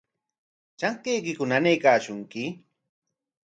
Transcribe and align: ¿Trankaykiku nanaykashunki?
¿Trankaykiku 0.79 1.43
nanaykashunki? 1.47 2.43